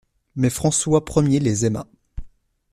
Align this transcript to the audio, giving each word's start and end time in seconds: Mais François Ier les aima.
Mais 0.35 0.49
François 0.49 1.03
Ier 1.27 1.39
les 1.39 1.63
aima. 1.67 1.85